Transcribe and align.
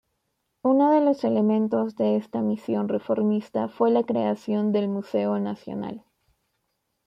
Uno 0.63 0.89
de 0.93 0.99
los 1.01 1.23
elementos 1.23 1.95
de 1.95 2.15
esta 2.15 2.41
misión 2.41 2.89
reformista 2.89 3.67
fue 3.67 3.91
la 3.91 4.01
creación 4.01 4.71
del 4.71 4.87
museo 4.89 5.37
nacional. 5.37 6.03